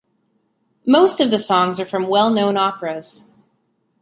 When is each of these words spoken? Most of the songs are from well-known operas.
Most 0.87 1.19
of 1.19 1.29
the 1.29 1.37
songs 1.37 1.79
are 1.79 1.85
from 1.85 2.07
well-known 2.07 2.57
operas. 2.57 3.29